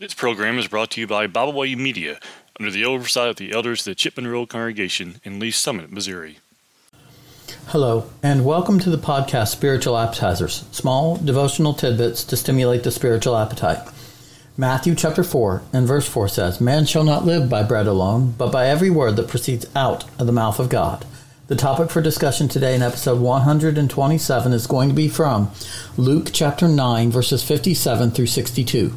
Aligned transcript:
This 0.00 0.12
program 0.12 0.58
is 0.58 0.66
brought 0.66 0.90
to 0.90 1.00
you 1.00 1.06
by 1.06 1.28
Byway 1.28 1.76
Media 1.76 2.18
under 2.58 2.72
the 2.72 2.84
oversight 2.84 3.28
of 3.28 3.36
the 3.36 3.52
elders 3.52 3.82
of 3.82 3.92
the 3.92 3.94
Chipman 3.94 4.26
Road 4.26 4.48
Congregation 4.48 5.20
in 5.22 5.38
Lee's 5.38 5.54
Summit, 5.54 5.92
Missouri. 5.92 6.38
Hello, 7.68 8.10
and 8.20 8.44
welcome 8.44 8.80
to 8.80 8.90
the 8.90 8.98
podcast 8.98 9.52
Spiritual 9.52 9.96
Appetizers, 9.96 10.64
small 10.72 11.14
devotional 11.18 11.74
tidbits 11.74 12.24
to 12.24 12.36
stimulate 12.36 12.82
the 12.82 12.90
spiritual 12.90 13.36
appetite. 13.36 13.88
Matthew 14.56 14.96
chapter 14.96 15.22
4 15.22 15.62
and 15.72 15.86
verse 15.86 16.08
4 16.08 16.26
says, 16.26 16.60
Man 16.60 16.86
shall 16.86 17.04
not 17.04 17.24
live 17.24 17.48
by 17.48 17.62
bread 17.62 17.86
alone, 17.86 18.34
but 18.36 18.50
by 18.50 18.66
every 18.66 18.90
word 18.90 19.14
that 19.14 19.28
proceeds 19.28 19.64
out 19.76 20.06
of 20.18 20.26
the 20.26 20.32
mouth 20.32 20.58
of 20.58 20.68
God. 20.68 21.06
The 21.46 21.54
topic 21.54 21.90
for 21.90 22.02
discussion 22.02 22.48
today 22.48 22.74
in 22.74 22.82
episode 22.82 23.20
127 23.20 24.52
is 24.52 24.66
going 24.66 24.88
to 24.88 24.94
be 24.94 25.08
from 25.08 25.52
Luke 25.96 26.30
chapter 26.32 26.66
9, 26.66 27.12
verses 27.12 27.44
57 27.44 28.10
through 28.10 28.26
62. 28.26 28.92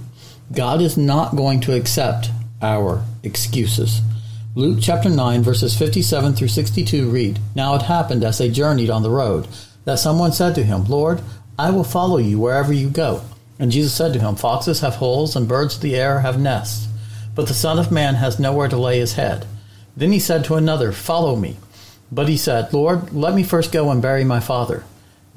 God 0.52 0.82
is 0.82 0.98
not 0.98 1.36
going 1.36 1.60
to 1.62 1.76
accept 1.76 2.30
our 2.62 3.04
excuses. 3.24 4.02
Luke 4.56 4.80
chapter 4.82 5.10
9, 5.10 5.44
verses 5.44 5.78
57 5.78 6.34
through 6.34 6.48
62 6.48 7.10
read 7.10 7.40
Now 7.54 7.76
it 7.76 7.82
happened 7.84 8.24
as 8.24 8.38
they 8.38 8.50
journeyed 8.50 8.90
on 8.90 9.04
the 9.04 9.10
road 9.10 9.48
that 9.84 10.00
someone 10.00 10.32
said 10.32 10.56
to 10.56 10.64
him, 10.64 10.86
Lord, 10.86 11.22
I 11.60 11.70
will 11.70 11.84
follow 11.84 12.18
you 12.18 12.40
wherever 12.40 12.72
you 12.72 12.90
go. 12.90 13.22
And 13.60 13.72
Jesus 13.72 13.94
said 13.94 14.14
to 14.14 14.20
him, 14.20 14.36
Foxes 14.36 14.80
have 14.82 14.96
holes, 14.96 15.36
and 15.36 15.48
birds 15.48 15.76
of 15.76 15.82
the 15.82 15.96
air 15.96 16.22
have 16.22 16.40
nests, 16.40 16.88
but 17.36 17.48
the 17.48 17.54
Son 17.54 17.78
of 17.78 17.92
Man 17.92 18.16
has 18.16 18.40
nowhere 18.40 18.68
to 18.70 18.78
lay 18.78 19.00
his 19.00 19.14
head. 19.14 19.46
Then 19.96 20.12
he 20.12 20.20
said 20.20 20.46
to 20.46 20.56
another, 20.56 20.92
Follow 20.92 21.36
me. 21.36 21.58
But 22.12 22.30
he 22.30 22.38
said, 22.38 22.74
Lord, 22.74 23.12
let 23.14 23.36
me 23.36 23.44
first 23.44 23.72
go 23.72 23.92
and 23.92 24.02
bury 24.02 24.24
my 24.24 24.40
father. 24.40 24.86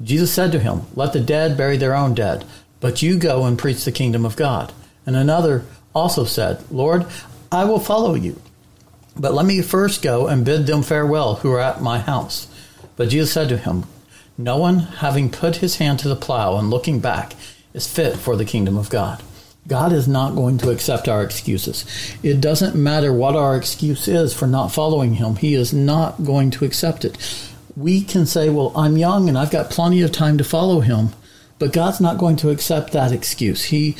Jesus 0.01 0.33
said 0.33 0.51
to 0.53 0.59
him, 0.59 0.83
Let 0.95 1.13
the 1.13 1.19
dead 1.19 1.57
bury 1.57 1.77
their 1.77 1.95
own 1.95 2.13
dead, 2.13 2.45
but 2.79 3.01
you 3.01 3.17
go 3.17 3.45
and 3.45 3.59
preach 3.59 3.83
the 3.83 3.91
kingdom 3.91 4.25
of 4.25 4.35
God. 4.35 4.73
And 5.05 5.15
another 5.15 5.65
also 5.93 6.25
said, 6.25 6.63
Lord, 6.71 7.05
I 7.51 7.65
will 7.65 7.79
follow 7.79 8.13
you, 8.13 8.41
but 9.15 9.33
let 9.33 9.45
me 9.45 9.61
first 9.61 10.01
go 10.01 10.27
and 10.27 10.45
bid 10.45 10.67
them 10.67 10.83
farewell 10.83 11.35
who 11.35 11.51
are 11.51 11.59
at 11.59 11.81
my 11.81 11.99
house. 11.99 12.47
But 12.95 13.09
Jesus 13.09 13.33
said 13.33 13.49
to 13.49 13.57
him, 13.57 13.85
No 14.37 14.57
one, 14.57 14.79
having 14.79 15.29
put 15.29 15.57
his 15.57 15.77
hand 15.77 15.99
to 15.99 16.07
the 16.07 16.15
plow 16.15 16.57
and 16.57 16.69
looking 16.69 16.99
back, 16.99 17.33
is 17.73 17.87
fit 17.87 18.17
for 18.17 18.35
the 18.35 18.45
kingdom 18.45 18.77
of 18.77 18.89
God. 18.89 19.21
God 19.67 19.93
is 19.93 20.07
not 20.07 20.35
going 20.35 20.57
to 20.59 20.71
accept 20.71 21.07
our 21.07 21.23
excuses. 21.23 21.85
It 22.23 22.41
doesn't 22.41 22.75
matter 22.75 23.13
what 23.13 23.35
our 23.35 23.55
excuse 23.55 24.07
is 24.07 24.33
for 24.33 24.47
not 24.47 24.71
following 24.71 25.15
Him, 25.15 25.35
He 25.35 25.53
is 25.53 25.73
not 25.73 26.23
going 26.23 26.51
to 26.51 26.65
accept 26.65 27.05
it. 27.05 27.17
We 27.77 28.01
can 28.01 28.25
say, 28.25 28.49
Well, 28.49 28.71
I'm 28.75 28.97
young 28.97 29.29
and 29.29 29.37
I've 29.37 29.51
got 29.51 29.69
plenty 29.69 30.01
of 30.01 30.11
time 30.11 30.37
to 30.39 30.43
follow 30.43 30.79
Him, 30.79 31.09
but 31.59 31.73
God's 31.73 32.01
not 32.01 32.17
going 32.17 32.37
to 32.37 32.49
accept 32.49 32.91
that 32.93 33.11
excuse. 33.11 33.65
He 33.65 33.95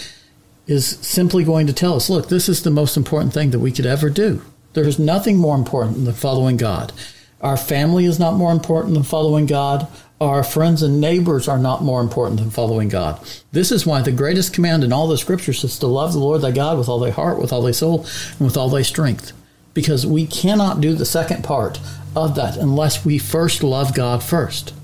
is 0.71 0.97
simply 1.01 1.43
going 1.43 1.67
to 1.67 1.73
tell 1.73 1.95
us, 1.95 2.09
Look, 2.09 2.29
this 2.29 2.49
is 2.49 2.63
the 2.63 2.71
most 2.71 2.97
important 2.97 3.33
thing 3.33 3.51
that 3.51 3.59
we 3.59 3.71
could 3.71 3.85
ever 3.85 4.09
do. 4.09 4.41
There's 4.73 4.97
nothing 4.97 5.37
more 5.37 5.55
important 5.55 6.05
than 6.05 6.13
following 6.13 6.57
God. 6.57 6.93
Our 7.41 7.57
family 7.57 8.05
is 8.05 8.19
not 8.19 8.35
more 8.35 8.51
important 8.51 8.93
than 8.93 9.03
following 9.03 9.45
God 9.45 9.87
our 10.21 10.43
friends 10.43 10.83
and 10.83 11.01
neighbors 11.01 11.47
are 11.47 11.57
not 11.57 11.81
more 11.83 11.99
important 11.99 12.39
than 12.39 12.51
following 12.51 12.89
God. 12.89 13.19
This 13.51 13.71
is 13.71 13.87
why 13.87 14.03
the 14.03 14.11
greatest 14.11 14.53
command 14.53 14.83
in 14.83 14.93
all 14.93 15.07
the 15.07 15.17
scriptures 15.17 15.63
is 15.63 15.79
to 15.79 15.87
love 15.87 16.13
the 16.13 16.19
Lord 16.19 16.41
thy 16.41 16.51
God 16.51 16.77
with 16.77 16.87
all 16.87 16.99
thy 16.99 17.09
heart, 17.09 17.39
with 17.39 17.51
all 17.51 17.63
thy 17.63 17.71
soul, 17.71 18.05
and 18.37 18.41
with 18.41 18.55
all 18.55 18.69
thy 18.69 18.83
strength. 18.83 19.33
Because 19.73 20.05
we 20.05 20.27
cannot 20.27 20.79
do 20.79 20.93
the 20.93 21.07
second 21.07 21.43
part 21.43 21.79
of 22.15 22.35
that 22.35 22.55
unless 22.55 23.03
we 23.03 23.17
first 23.17 23.63
love 23.63 23.95
God 23.95 24.21
first. 24.21 24.75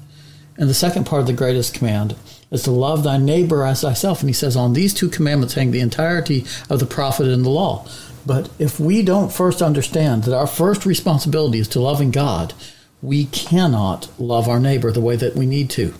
And 0.57 0.67
the 0.67 0.73
second 0.73 1.05
part 1.05 1.21
of 1.21 1.27
the 1.27 1.33
greatest 1.33 1.75
command 1.75 2.15
is 2.51 2.63
to 2.63 2.71
love 2.71 3.03
thy 3.03 3.17
neighbor 3.17 3.63
as 3.63 3.81
thyself. 3.81 4.21
And 4.21 4.29
he 4.29 4.33
says, 4.33 4.55
on 4.55 4.73
these 4.73 4.93
two 4.93 5.09
commandments 5.09 5.55
hang 5.55 5.71
the 5.71 5.79
entirety 5.79 6.45
of 6.69 6.79
the 6.79 6.85
prophet 6.85 7.27
and 7.27 7.43
the 7.43 7.49
law. 7.49 7.87
But 8.25 8.49
if 8.59 8.79
we 8.79 9.01
don't 9.01 9.31
first 9.31 9.61
understand 9.61 10.23
that 10.23 10.37
our 10.37 10.47
first 10.47 10.85
responsibility 10.85 11.59
is 11.59 11.67
to 11.69 11.79
loving 11.79 12.11
God, 12.11 12.53
we 13.01 13.25
cannot 13.25 14.09
love 14.19 14.47
our 14.47 14.59
neighbor 14.59 14.91
the 14.91 15.01
way 15.01 15.15
that 15.15 15.35
we 15.35 15.45
need 15.45 15.69
to. 15.71 15.93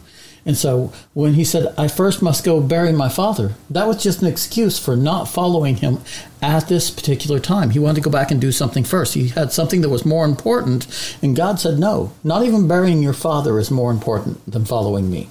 And 0.48 0.58
so 0.58 0.94
when 1.14 1.34
he 1.34 1.44
said, 1.44 1.74
I 1.78 1.90
first 1.90 2.22
must 2.22 2.46
go 2.46 2.62
bury 2.62 2.94
my 2.94 3.10
father, 3.10 3.56
that 3.70 3.86
was 3.86 4.02
just 4.02 4.22
an 4.22 4.30
excuse 4.30 4.80
for 4.80 4.96
not 4.96 5.26
following 5.26 5.76
him 5.76 6.00
at 6.42 6.70
this 6.70 6.90
particular 6.90 7.40
time. 7.40 7.72
He 7.72 7.80
wanted 7.80 7.96
to 7.96 8.02
go 8.02 8.12
back 8.12 8.32
and 8.32 8.40
do 8.40 8.54
something 8.54 8.86
first. 8.86 9.14
He 9.14 9.28
had 9.28 9.52
something 9.52 9.82
that 9.82 9.90
was 9.90 10.06
more 10.06 10.24
important. 10.24 10.88
And 11.22 11.36
God 11.36 11.60
said, 11.60 11.80
No, 11.80 12.14
not 12.24 12.46
even 12.46 12.66
burying 12.66 13.04
your 13.04 13.12
father 13.14 13.60
is 13.60 13.70
more 13.70 13.92
important 13.92 14.50
than 14.50 14.64
following 14.64 15.12
me. 15.12 15.30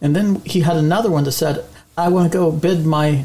And 0.00 0.14
then 0.14 0.36
he 0.44 0.60
had 0.60 0.76
another 0.76 1.10
one 1.10 1.24
that 1.24 1.32
said, 1.32 1.64
I 1.96 2.08
want 2.08 2.30
to 2.30 2.38
go 2.38 2.52
bid 2.52 2.86
my 2.86 3.24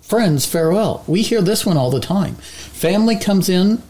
friends 0.00 0.46
farewell. 0.46 1.04
We 1.06 1.22
hear 1.22 1.42
this 1.42 1.66
one 1.66 1.76
all 1.76 1.90
the 1.90 2.00
time. 2.00 2.36
Family 2.36 3.16
comes 3.16 3.48
in 3.48 3.82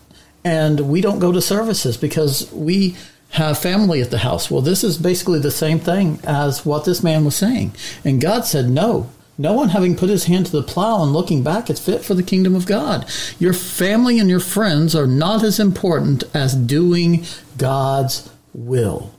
and 0.45 0.89
we 0.89 1.01
don't 1.01 1.19
go 1.19 1.33
to 1.33 1.43
services 1.43 1.97
because 1.97 2.51
we 2.53 2.97
have 3.31 3.59
family 3.59 4.01
at 4.01 4.11
the 4.11 4.19
house. 4.19 4.51
Well, 4.51 4.63
this 4.63 4.83
is 4.83 4.97
basically 4.97 5.41
the 5.41 5.51
same 5.51 5.79
thing 5.79 6.19
as 6.25 6.65
what 6.65 6.85
this 6.85 7.03
man 7.03 7.25
was 7.25 7.37
saying. 7.37 7.75
And 8.05 8.21
God 8.21 8.45
said, 8.45 8.71
No. 8.71 9.11
No 9.39 9.53
one 9.53 9.69
having 9.69 9.97
put 9.97 10.09
his 10.09 10.25
hand 10.25 10.47
to 10.47 10.53
the 10.53 10.63
plow 10.63 11.03
and 11.03 11.13
looking 11.13 11.43
back 11.43 11.69
is 11.69 11.79
fit 11.79 12.03
for 12.03 12.15
the 12.15 12.23
kingdom 12.23 12.57
of 12.57 12.65
God. 12.65 13.07
Your 13.39 13.53
family 13.53 14.19
and 14.19 14.31
your 14.31 14.41
friends 14.41 14.95
are 14.95 15.07
not 15.07 15.43
as 15.43 15.61
important 15.61 16.25
as 16.33 16.55
doing 16.55 17.27
God's 17.59 18.31
will 18.55 19.13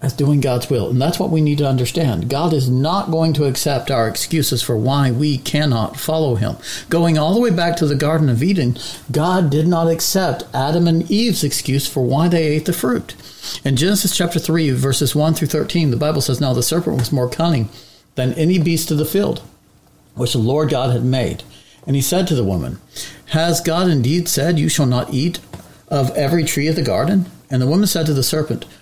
as 0.00 0.12
doing 0.12 0.40
God's 0.40 0.70
will. 0.70 0.88
And 0.90 1.02
that's 1.02 1.18
what 1.18 1.30
we 1.30 1.40
need 1.40 1.58
to 1.58 1.68
understand. 1.68 2.30
God 2.30 2.52
is 2.52 2.68
not 2.68 3.10
going 3.10 3.32
to 3.32 3.46
accept 3.46 3.90
our 3.90 4.06
excuses 4.06 4.62
for 4.62 4.76
why 4.76 5.10
we 5.10 5.38
cannot 5.38 5.98
follow 5.98 6.36
Him. 6.36 6.56
Going 6.88 7.18
all 7.18 7.34
the 7.34 7.40
way 7.40 7.50
back 7.50 7.76
to 7.76 7.86
the 7.86 7.96
Garden 7.96 8.28
of 8.28 8.42
Eden, 8.42 8.78
God 9.10 9.50
did 9.50 9.66
not 9.66 9.88
accept 9.88 10.44
Adam 10.54 10.86
and 10.86 11.10
Eve's 11.10 11.42
excuse 11.42 11.88
for 11.88 12.04
why 12.04 12.28
they 12.28 12.46
ate 12.46 12.66
the 12.66 12.72
fruit. 12.72 13.16
In 13.64 13.76
Genesis 13.76 14.16
chapter 14.16 14.38
3, 14.38 14.70
verses 14.70 15.16
1 15.16 15.34
through 15.34 15.48
13, 15.48 15.90
the 15.90 15.96
Bible 15.96 16.20
says, 16.20 16.40
Now 16.40 16.52
the 16.52 16.62
serpent 16.62 16.98
was 16.98 17.10
more 17.10 17.28
cunning 17.28 17.68
than 18.14 18.34
any 18.34 18.58
beast 18.58 18.92
of 18.92 18.98
the 18.98 19.04
field, 19.04 19.42
which 20.14 20.32
the 20.32 20.38
Lord 20.38 20.70
God 20.70 20.92
had 20.92 21.04
made. 21.04 21.42
And 21.86 21.96
he 21.96 22.02
said 22.02 22.28
to 22.28 22.34
the 22.36 22.44
woman, 22.44 22.78
Has 23.26 23.60
God 23.60 23.88
indeed 23.88 24.28
said, 24.28 24.60
You 24.60 24.68
shall 24.68 24.86
not 24.86 25.12
eat 25.12 25.40
of 25.88 26.16
every 26.16 26.44
tree 26.44 26.68
of 26.68 26.76
the 26.76 26.82
garden? 26.82 27.26
And 27.50 27.62
the 27.62 27.66
woman 27.66 27.86
said 27.86 28.06
to 28.06 28.12
the 28.12 28.22
serpent, 28.22 28.66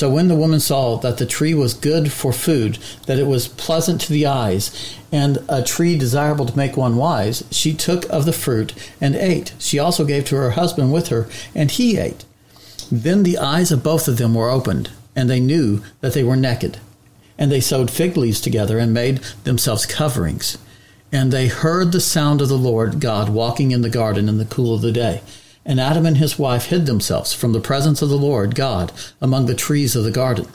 So 0.00 0.08
when 0.08 0.28
the 0.28 0.34
woman 0.34 0.60
saw 0.60 0.96
that 0.96 1.18
the 1.18 1.26
tree 1.26 1.52
was 1.52 1.74
good 1.74 2.10
for 2.10 2.32
food, 2.32 2.78
that 3.04 3.18
it 3.18 3.26
was 3.26 3.48
pleasant 3.48 4.00
to 4.00 4.12
the 4.14 4.24
eyes, 4.24 4.96
and 5.12 5.44
a 5.46 5.62
tree 5.62 5.98
desirable 5.98 6.46
to 6.46 6.56
make 6.56 6.74
one 6.74 6.96
wise, 6.96 7.44
she 7.50 7.74
took 7.74 8.08
of 8.08 8.24
the 8.24 8.32
fruit 8.32 8.72
and 8.98 9.14
ate. 9.14 9.52
She 9.58 9.78
also 9.78 10.06
gave 10.06 10.24
to 10.24 10.36
her 10.36 10.52
husband 10.52 10.90
with 10.90 11.08
her, 11.08 11.28
and 11.54 11.70
he 11.70 11.98
ate. 11.98 12.24
Then 12.90 13.24
the 13.24 13.36
eyes 13.36 13.70
of 13.70 13.82
both 13.82 14.08
of 14.08 14.16
them 14.16 14.32
were 14.32 14.48
opened, 14.48 14.90
and 15.14 15.28
they 15.28 15.38
knew 15.38 15.82
that 16.00 16.14
they 16.14 16.24
were 16.24 16.34
naked. 16.34 16.78
And 17.36 17.52
they 17.52 17.60
sewed 17.60 17.90
fig 17.90 18.16
leaves 18.16 18.40
together 18.40 18.78
and 18.78 18.94
made 18.94 19.18
themselves 19.44 19.84
coverings. 19.84 20.56
And 21.12 21.30
they 21.30 21.48
heard 21.48 21.92
the 21.92 22.00
sound 22.00 22.40
of 22.40 22.48
the 22.48 22.56
Lord 22.56 23.00
God 23.00 23.28
walking 23.28 23.70
in 23.70 23.82
the 23.82 23.90
garden 23.90 24.30
in 24.30 24.38
the 24.38 24.46
cool 24.46 24.74
of 24.74 24.80
the 24.80 24.92
day. 24.92 25.20
And 25.64 25.78
Adam 25.78 26.06
and 26.06 26.16
his 26.16 26.38
wife 26.38 26.66
hid 26.66 26.86
themselves 26.86 27.32
from 27.32 27.52
the 27.52 27.60
presence 27.60 28.02
of 28.02 28.08
the 28.08 28.16
Lord 28.16 28.54
God 28.54 28.92
among 29.20 29.46
the 29.46 29.54
trees 29.54 29.94
of 29.94 30.04
the 30.04 30.10
garden. 30.10 30.46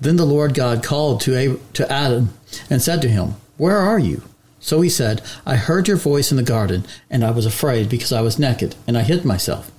Then 0.00 0.16
the 0.16 0.24
Lord 0.24 0.54
God 0.54 0.82
called 0.82 1.20
to, 1.22 1.60
to 1.72 1.92
Adam 1.92 2.30
and 2.70 2.80
said 2.80 3.02
to 3.02 3.08
him, 3.08 3.34
Where 3.56 3.78
are 3.78 3.98
you? 3.98 4.22
So 4.60 4.80
he 4.80 4.88
said, 4.88 5.22
I 5.44 5.56
heard 5.56 5.88
your 5.88 5.96
voice 5.98 6.30
in 6.30 6.38
the 6.38 6.42
garden, 6.42 6.86
and 7.10 7.22
I 7.22 7.30
was 7.30 7.44
afraid 7.44 7.88
because 7.88 8.12
I 8.12 8.22
was 8.22 8.38
naked, 8.38 8.76
and 8.86 8.96
I 8.96 9.02
hid 9.02 9.24
myself. 9.24 9.70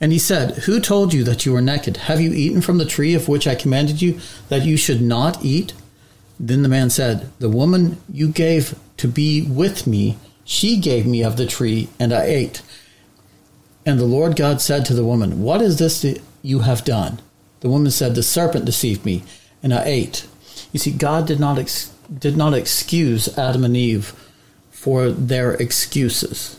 And 0.00 0.12
he 0.12 0.18
said, 0.18 0.58
Who 0.64 0.80
told 0.80 1.14
you 1.14 1.24
that 1.24 1.46
you 1.46 1.52
were 1.52 1.62
naked? 1.62 1.96
Have 1.98 2.20
you 2.20 2.32
eaten 2.32 2.60
from 2.60 2.78
the 2.78 2.84
tree 2.84 3.14
of 3.14 3.28
which 3.28 3.46
I 3.46 3.54
commanded 3.54 4.02
you 4.02 4.20
that 4.48 4.64
you 4.64 4.76
should 4.76 5.00
not 5.00 5.44
eat? 5.44 5.72
Then 6.38 6.62
the 6.62 6.68
man 6.68 6.90
said, 6.90 7.30
The 7.38 7.50
woman 7.50 7.98
you 8.12 8.28
gave 8.28 8.78
to 8.96 9.08
be 9.08 9.42
with 9.42 9.86
me, 9.86 10.18
she 10.44 10.78
gave 10.78 11.06
me 11.06 11.22
of 11.22 11.36
the 11.36 11.46
tree, 11.46 11.88
and 11.98 12.12
I 12.12 12.24
ate. 12.24 12.62
And 13.86 13.98
the 13.98 14.04
Lord 14.04 14.36
God 14.36 14.60
said 14.60 14.84
to 14.86 14.94
the 14.94 15.04
woman, 15.04 15.42
What 15.42 15.62
is 15.62 15.78
this 15.78 16.02
that 16.02 16.20
you 16.42 16.60
have 16.60 16.84
done? 16.84 17.20
The 17.60 17.70
woman 17.70 17.90
said, 17.90 18.14
The 18.14 18.22
serpent 18.22 18.64
deceived 18.64 19.04
me, 19.04 19.22
and 19.62 19.72
I 19.72 19.84
ate. 19.84 20.26
You 20.72 20.78
see, 20.78 20.92
God 20.92 21.26
did 21.26 21.40
not 21.40 21.58
ex- 21.58 21.92
did 22.18 22.36
not 22.36 22.54
excuse 22.54 23.36
Adam 23.38 23.64
and 23.64 23.76
Eve 23.76 24.14
for 24.70 25.10
their 25.10 25.54
excuses. 25.54 26.58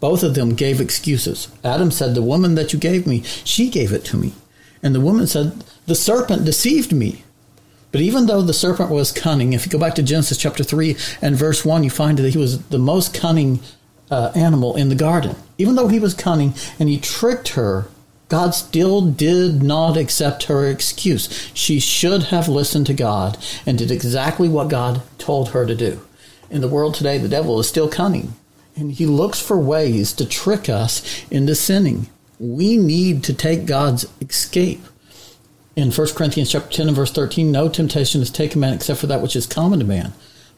Both 0.00 0.22
of 0.22 0.34
them 0.34 0.54
gave 0.54 0.80
excuses. 0.80 1.48
Adam 1.62 1.90
said, 1.90 2.14
The 2.14 2.22
woman 2.22 2.54
that 2.54 2.72
you 2.72 2.78
gave 2.78 3.06
me, 3.06 3.22
she 3.44 3.70
gave 3.70 3.92
it 3.92 4.04
to 4.06 4.16
me. 4.16 4.34
And 4.82 4.94
the 4.94 5.00
woman 5.00 5.26
said, 5.26 5.64
The 5.86 5.94
serpent 5.94 6.44
deceived 6.44 6.92
me. 6.92 7.24
But 7.92 8.00
even 8.00 8.26
though 8.26 8.42
the 8.42 8.52
serpent 8.52 8.90
was 8.90 9.12
cunning, 9.12 9.52
if 9.52 9.64
you 9.64 9.70
go 9.70 9.78
back 9.78 9.94
to 9.94 10.02
Genesis 10.02 10.36
chapter 10.36 10.64
3 10.64 10.96
and 11.22 11.36
verse 11.36 11.64
1, 11.64 11.84
you 11.84 11.90
find 11.90 12.18
that 12.18 12.28
he 12.28 12.38
was 12.38 12.58
the 12.66 12.78
most 12.78 13.14
cunning 13.14 13.60
uh, 14.10 14.32
animal 14.34 14.76
in 14.76 14.88
the 14.88 14.94
garden. 14.94 15.36
Even 15.58 15.74
though 15.74 15.88
he 15.88 15.98
was 15.98 16.14
cunning 16.14 16.54
and 16.78 16.88
he 16.88 16.98
tricked 16.98 17.48
her, 17.48 17.88
God 18.28 18.54
still 18.54 19.00
did 19.02 19.62
not 19.62 19.96
accept 19.96 20.44
her 20.44 20.66
excuse. 20.66 21.50
She 21.54 21.78
should 21.78 22.24
have 22.24 22.48
listened 22.48 22.86
to 22.86 22.94
God 22.94 23.38
and 23.66 23.78
did 23.78 23.90
exactly 23.90 24.48
what 24.48 24.68
God 24.68 25.02
told 25.18 25.50
her 25.50 25.66
to 25.66 25.74
do. 25.74 26.00
In 26.50 26.60
the 26.60 26.68
world 26.68 26.94
today, 26.94 27.18
the 27.18 27.28
devil 27.28 27.58
is 27.60 27.68
still 27.68 27.88
cunning 27.88 28.34
and 28.76 28.92
he 28.92 29.06
looks 29.06 29.40
for 29.40 29.58
ways 29.58 30.12
to 30.14 30.26
trick 30.26 30.68
us 30.68 31.24
into 31.30 31.54
sinning. 31.54 32.08
We 32.40 32.76
need 32.76 33.22
to 33.24 33.34
take 33.34 33.66
God's 33.66 34.06
escape 34.20 34.80
in 35.76 35.90
1 35.90 36.08
Corinthians 36.14 36.52
chapter 36.52 36.70
10 36.70 36.88
and 36.88 36.96
verse 36.96 37.10
13, 37.10 37.50
no 37.50 37.68
temptation 37.68 38.22
is 38.22 38.30
taken 38.30 38.60
man 38.60 38.74
except 38.74 39.00
for 39.00 39.08
that 39.08 39.20
which 39.20 39.34
is 39.34 39.46
common 39.46 39.80
to 39.80 39.84
man. 39.84 40.12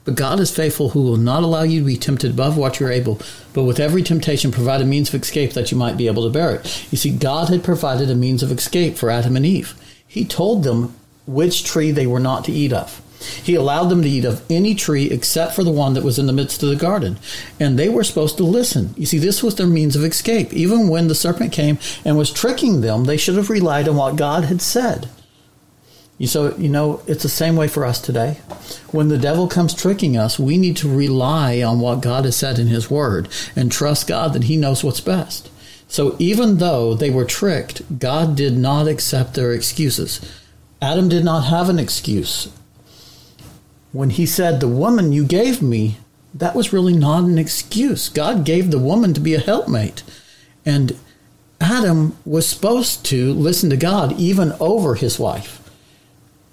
But 0.07 0.15
God 0.15 0.41
is 0.41 0.55
faithful, 0.55 0.91
who 0.91 1.03
will 1.03 1.17
not 1.17 1.43
allow 1.43 1.65
you 1.65 1.81
to 1.81 1.87
be 1.87 1.97
tempted 1.97 2.31
above 2.31 2.57
what 2.57 2.79
you're 2.81 2.93
able, 2.93 3.21
but 3.53 3.65
with 3.65 3.81
every 3.81 4.03
temptation 4.03 4.53
provide 4.53 4.81
a 4.81 4.87
means 4.87 5.13
of 5.13 5.21
escape 5.21 5.53
that 5.53 5.71
you 5.71 5.77
might 5.77 5.97
be 5.97 6.07
able 6.07 6.23
to 6.23 6.31
bear 6.31 6.55
it. 6.55 6.93
You 6.93 6.97
see, 6.97 7.11
God 7.11 7.49
had 7.49 7.65
provided 7.65 8.09
a 8.09 8.15
means 8.15 8.43
of 8.43 8.53
escape 8.53 8.97
for 8.97 9.11
Adam 9.11 9.37
and 9.37 9.45
Eve. 9.45 9.75
He 10.07 10.25
told 10.25 10.63
them 10.63 10.95
which 11.27 11.65
tree 11.65 11.91
they 11.91 12.07
were 12.07 12.21
not 12.21 12.45
to 12.45 12.53
eat 12.53 12.73
of. 12.73 13.03
He 13.43 13.57
allowed 13.57 13.89
them 13.89 14.03
to 14.03 14.09
eat 14.09 14.25
of 14.25 14.45
any 14.49 14.77
tree 14.77 15.11
except 15.11 15.55
for 15.55 15.65
the 15.65 15.73
one 15.73 15.95
that 15.95 16.05
was 16.05 16.19
in 16.19 16.27
the 16.27 16.33
midst 16.33 16.63
of 16.63 16.69
the 16.69 16.77
garden. 16.77 17.19
And 17.59 17.77
they 17.77 17.89
were 17.89 18.05
supposed 18.05 18.37
to 18.37 18.45
listen. 18.45 18.95
You 18.97 19.07
see, 19.07 19.19
this 19.19 19.43
was 19.43 19.57
their 19.57 19.67
means 19.67 19.97
of 19.97 20.05
escape. 20.05 20.53
Even 20.53 20.89
when 20.89 21.09
the 21.09 21.15
serpent 21.15 21.53
came 21.53 21.79
and 22.05 22.17
was 22.17 22.33
tricking 22.33 22.81
them, 22.81 23.05
they 23.05 23.17
should 23.17 23.37
have 23.37 23.51
relied 23.51 23.89
on 23.89 23.97
what 23.97 24.17
God 24.17 24.45
had 24.45 24.63
said. 24.63 25.09
You 26.19 26.27
so 26.27 26.57
you 26.57 26.69
know 26.69 27.03
it's 27.07 27.23
the 27.23 27.29
same 27.29 27.57
way 27.57 27.69
for 27.69 27.85
us 27.85 28.01
today. 28.01 28.39
When 28.91 29.09
the 29.09 29.19
devil 29.19 29.49
comes 29.49 29.75
tricking 29.75 30.17
us, 30.17 30.39
we 30.39 30.57
need 30.57 30.77
to 30.79 30.89
rely 30.89 31.63
on 31.63 31.81
what 31.81 32.01
God 32.01 32.25
has 32.25 32.37
said 32.37 32.59
in 32.59 32.69
his 32.69 32.91
word 32.91 33.29
and 33.55 33.71
trust 33.71 34.07
God 34.07 34.33
that 34.33 34.45
he 34.45 34.57
knows 34.57 34.83
what's 34.83 35.01
best. 35.01 35.51
So 35.89 36.17
even 36.19 36.57
though 36.57 36.95
they 36.95 37.11
were 37.11 37.27
tricked, 37.27 37.99
God 37.99 38.35
did 38.35 38.57
not 38.57 38.89
accept 38.89 39.35
their 39.35 39.53
excuses. 39.53 40.21
Adam 40.81 41.09
did 41.09 41.25
not 41.25 41.43
have 41.43 41.69
an 41.69 41.79
excuse. 41.79 42.49
When 43.93 44.11
he 44.11 44.27
said, 44.27 44.61
"The 44.61 44.69
woman 44.69 45.13
you 45.13 45.25
gave 45.25 45.61
me," 45.61 45.99
that 46.35 46.57
was 46.57 46.73
really 46.73 46.95
not 46.95 47.25
an 47.25 47.39
excuse. 47.39 48.09
God 48.09 48.45
gave 48.45 48.71
the 48.71 48.79
woman 48.79 49.13
to 49.15 49.21
be 49.21 49.35
a 49.35 49.41
helpmate. 49.41 50.03
And 50.65 50.97
Adam 51.61 52.17
was 52.25 52.47
supposed 52.47 53.05
to 53.05 53.33
listen 53.35 53.71
to 53.71 53.77
God 53.77 54.19
even 54.19 54.55
over 54.61 54.95
his 54.95 55.19
wife. 55.19 55.61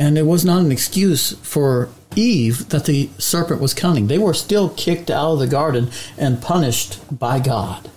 And 0.03 0.17
it 0.17 0.25
was 0.25 0.43
not 0.43 0.59
an 0.59 0.69
excuse 0.69 1.31
for 1.43 1.87
Eve 2.13 2.67
that 2.69 2.83
the 2.83 3.09
serpent 3.19 3.61
was 3.61 3.73
cunning. 3.73 4.07
They 4.07 4.17
were 4.17 4.33
still 4.33 4.67
kicked 4.71 5.09
out 5.09 5.31
of 5.31 5.39
the 5.39 5.47
garden 5.47 5.91
and 6.17 6.41
punished 6.41 6.99
by 7.09 7.39
God. 7.39 7.89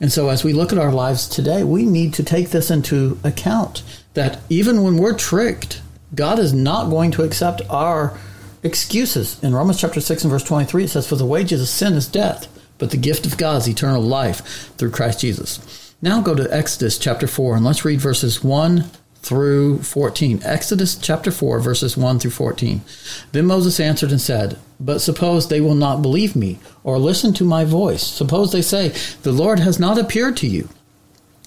And 0.00 0.10
so, 0.10 0.30
as 0.30 0.42
we 0.42 0.52
look 0.52 0.72
at 0.72 0.78
our 0.78 0.90
lives 0.90 1.28
today, 1.28 1.62
we 1.62 1.84
need 1.84 2.12
to 2.14 2.24
take 2.24 2.50
this 2.50 2.72
into 2.72 3.20
account 3.22 3.84
that 4.14 4.40
even 4.48 4.82
when 4.82 4.98
we're 4.98 5.16
tricked, 5.16 5.80
God 6.12 6.40
is 6.40 6.52
not 6.52 6.90
going 6.90 7.12
to 7.12 7.22
accept 7.22 7.62
our 7.70 8.18
excuses. 8.64 9.40
In 9.40 9.54
Romans 9.54 9.80
chapter 9.80 10.00
6 10.00 10.24
and 10.24 10.32
verse 10.32 10.42
23, 10.42 10.84
it 10.84 10.88
says, 10.88 11.06
For 11.06 11.14
the 11.14 11.24
wages 11.24 11.60
of 11.62 11.68
sin 11.68 11.92
is 11.92 12.08
death, 12.08 12.48
but 12.78 12.90
the 12.90 12.96
gift 12.96 13.26
of 13.26 13.38
God 13.38 13.58
is 13.58 13.68
eternal 13.68 14.02
life 14.02 14.74
through 14.76 14.90
Christ 14.90 15.20
Jesus. 15.20 15.94
Now 16.02 16.20
go 16.20 16.34
to 16.34 16.52
Exodus 16.52 16.98
chapter 16.98 17.28
4 17.28 17.54
and 17.54 17.64
let's 17.64 17.84
read 17.84 18.00
verses 18.00 18.42
1 18.42 18.90
through 19.22 19.82
14. 19.82 20.40
Exodus 20.44 20.94
chapter 20.94 21.30
4, 21.30 21.60
verses 21.60 21.96
1 21.96 22.18
through 22.18 22.30
14. 22.30 22.80
Then 23.32 23.46
Moses 23.46 23.80
answered 23.80 24.10
and 24.10 24.20
said, 24.20 24.58
But 24.80 25.00
suppose 25.00 25.48
they 25.48 25.60
will 25.60 25.74
not 25.74 26.02
believe 26.02 26.36
me 26.36 26.58
or 26.84 26.98
listen 26.98 27.32
to 27.34 27.44
my 27.44 27.64
voice. 27.64 28.02
Suppose 28.06 28.52
they 28.52 28.62
say, 28.62 28.94
The 29.22 29.32
Lord 29.32 29.58
has 29.58 29.78
not 29.78 29.98
appeared 29.98 30.36
to 30.38 30.46
you. 30.46 30.68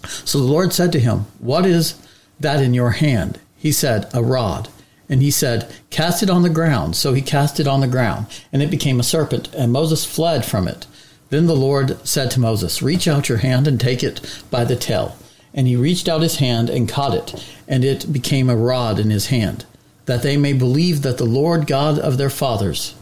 So 0.06 0.40
the 0.40 0.46
Lord 0.46 0.74
said 0.74 0.92
to 0.94 1.00
him, 1.00 1.26
What 1.40 1.66
is 1.66 1.96
that 2.40 2.62
in 2.62 2.74
your 2.74 2.92
hand? 2.92 3.40
He 3.58 3.72
said, 3.72 4.10
A 4.14 4.24
rod. 4.24 4.70
And 5.08 5.22
he 5.22 5.32
said, 5.32 5.72
Cast 5.90 6.24
it 6.24 6.30
on 6.30 6.42
the 6.42 6.50
ground. 6.50 6.96
So 6.96 7.14
he 7.14 7.22
cast 7.22 7.60
it 7.60 7.68
on 7.68 7.82
the 7.82 7.88
ground, 7.88 8.28
and 8.52 8.62
it 8.62 8.72
became 8.72 9.00
a 9.00 9.04
serpent, 9.04 9.54
and 9.54 9.72
Moses 9.72 10.06
fled 10.06 10.46
from 10.46 10.68
it. 10.68 10.88
Then 11.30 11.48
the 11.48 11.56
Lord 11.56 12.06
said 12.08 12.32
to 12.32 12.40
Moses, 12.40 12.82
Reach 12.82 13.08
out 13.08 13.30
your 13.30 13.40
hand 13.40 13.68
and 13.68 13.80
take 13.80 14.04
it 14.04 14.22
by 14.50 14.66
the 14.66 14.76
tail. 14.76 15.18
And 15.54 15.68
he 15.68 15.76
reached 15.76 16.08
out 16.08 16.22
his 16.22 16.38
hand 16.38 16.70
and 16.70 16.88
caught 16.88 17.14
it, 17.14 17.46
and 17.68 17.84
it 17.84 18.12
became 18.12 18.50
a 18.50 18.56
rod 18.56 19.00
in 19.00 19.10
his 19.10 19.28
hand, 19.28 19.66
that 20.06 20.22
they 20.22 20.38
may 20.38 20.54
believe 20.54 21.02
that 21.02 21.18
the 21.18 21.26
Lord 21.26 21.68
God 21.68 22.00
of 22.00 22.18
their 22.18 22.30
fathers, 22.30 22.96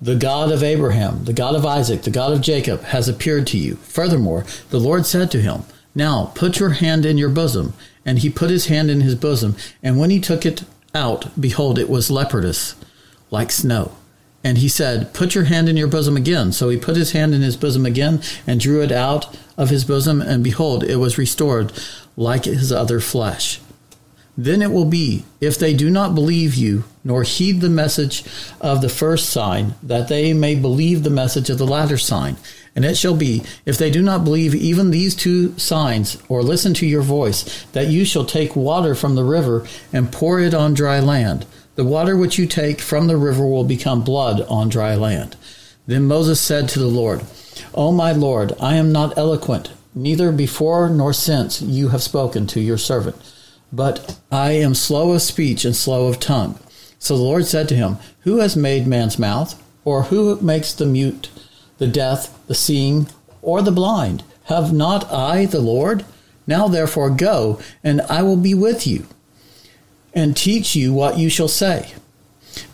the 0.00 0.16
God 0.16 0.52
of 0.52 0.62
Abraham, 0.62 1.24
the 1.24 1.32
God 1.32 1.54
of 1.54 1.66
Isaac, 1.66 2.02
the 2.02 2.10
God 2.10 2.32
of 2.32 2.40
Jacob, 2.40 2.82
has 2.82 3.08
appeared 3.08 3.46
to 3.48 3.58
you. 3.58 3.76
Furthermore, 3.76 4.44
the 4.70 4.80
Lord 4.80 5.06
said 5.06 5.30
to 5.32 5.42
him, 5.42 5.62
Now 5.94 6.32
put 6.34 6.60
your 6.60 6.70
hand 6.70 7.04
in 7.04 7.18
your 7.18 7.30
bosom. 7.30 7.74
And 8.04 8.20
he 8.20 8.30
put 8.30 8.48
his 8.48 8.68
hand 8.68 8.90
in 8.90 9.02
his 9.02 9.14
bosom, 9.14 9.54
and 9.82 9.98
when 9.98 10.08
he 10.08 10.18
took 10.18 10.46
it 10.46 10.62
out, 10.94 11.38
behold, 11.38 11.78
it 11.78 11.90
was 11.90 12.10
leprous, 12.10 12.74
like 13.30 13.50
snow. 13.52 13.92
And 14.44 14.58
he 14.58 14.68
said, 14.68 15.12
Put 15.12 15.34
your 15.34 15.44
hand 15.44 15.68
in 15.68 15.76
your 15.76 15.88
bosom 15.88 16.16
again. 16.16 16.52
So 16.52 16.68
he 16.68 16.76
put 16.76 16.96
his 16.96 17.12
hand 17.12 17.34
in 17.34 17.42
his 17.42 17.56
bosom 17.56 17.84
again 17.84 18.22
and 18.46 18.60
drew 18.60 18.82
it 18.82 18.92
out 18.92 19.36
of 19.56 19.70
his 19.70 19.84
bosom, 19.84 20.22
and 20.22 20.44
behold, 20.44 20.84
it 20.84 20.96
was 20.96 21.18
restored 21.18 21.72
like 22.16 22.44
his 22.44 22.72
other 22.72 23.00
flesh. 23.00 23.60
Then 24.36 24.62
it 24.62 24.70
will 24.70 24.84
be, 24.84 25.24
if 25.40 25.58
they 25.58 25.74
do 25.74 25.90
not 25.90 26.14
believe 26.14 26.54
you, 26.54 26.84
nor 27.02 27.24
heed 27.24 27.60
the 27.60 27.68
message 27.68 28.22
of 28.60 28.80
the 28.80 28.88
first 28.88 29.30
sign, 29.30 29.74
that 29.82 30.06
they 30.06 30.32
may 30.32 30.54
believe 30.54 31.02
the 31.02 31.10
message 31.10 31.50
of 31.50 31.58
the 31.58 31.66
latter 31.66 31.98
sign. 31.98 32.36
And 32.76 32.84
it 32.84 32.96
shall 32.96 33.16
be, 33.16 33.42
if 33.66 33.76
they 33.76 33.90
do 33.90 34.00
not 34.00 34.22
believe 34.22 34.54
even 34.54 34.92
these 34.92 35.16
two 35.16 35.58
signs, 35.58 36.22
or 36.28 36.44
listen 36.44 36.72
to 36.74 36.86
your 36.86 37.02
voice, 37.02 37.64
that 37.72 37.88
you 37.88 38.04
shall 38.04 38.24
take 38.24 38.54
water 38.54 38.94
from 38.94 39.16
the 39.16 39.24
river 39.24 39.66
and 39.92 40.12
pour 40.12 40.38
it 40.38 40.54
on 40.54 40.72
dry 40.72 41.00
land. 41.00 41.44
The 41.78 41.84
water 41.84 42.16
which 42.16 42.38
you 42.40 42.46
take 42.48 42.80
from 42.80 43.06
the 43.06 43.16
river 43.16 43.46
will 43.46 43.62
become 43.62 44.02
blood 44.02 44.40
on 44.48 44.68
dry 44.68 44.96
land. 44.96 45.36
Then 45.86 46.08
Moses 46.08 46.40
said 46.40 46.68
to 46.70 46.80
the 46.80 46.88
Lord, 46.88 47.22
O 47.72 47.92
my 47.92 48.10
Lord, 48.10 48.52
I 48.60 48.74
am 48.74 48.90
not 48.90 49.16
eloquent, 49.16 49.70
neither 49.94 50.32
before 50.32 50.90
nor 50.90 51.12
since 51.12 51.62
you 51.62 51.90
have 51.90 52.02
spoken 52.02 52.48
to 52.48 52.60
your 52.60 52.78
servant, 52.78 53.14
but 53.72 54.18
I 54.28 54.54
am 54.54 54.74
slow 54.74 55.12
of 55.12 55.22
speech 55.22 55.64
and 55.64 55.76
slow 55.76 56.08
of 56.08 56.18
tongue. 56.18 56.58
So 56.98 57.16
the 57.16 57.22
Lord 57.22 57.46
said 57.46 57.68
to 57.68 57.76
him, 57.76 57.98
Who 58.22 58.38
has 58.38 58.56
made 58.56 58.88
man's 58.88 59.16
mouth? 59.16 59.54
Or 59.84 60.02
who 60.02 60.40
makes 60.40 60.72
the 60.72 60.84
mute, 60.84 61.30
the 61.78 61.86
deaf, 61.86 62.36
the 62.48 62.56
seeing, 62.56 63.06
or 63.40 63.62
the 63.62 63.70
blind? 63.70 64.24
Have 64.46 64.72
not 64.72 65.08
I 65.12 65.46
the 65.46 65.60
Lord? 65.60 66.04
Now 66.44 66.66
therefore 66.66 67.10
go, 67.10 67.60
and 67.84 68.00
I 68.10 68.24
will 68.24 68.36
be 68.36 68.52
with 68.52 68.84
you, 68.84 69.06
and 70.18 70.36
teach 70.36 70.74
you 70.74 70.92
what 70.92 71.18
you 71.18 71.30
shall 71.30 71.48
say. 71.48 71.92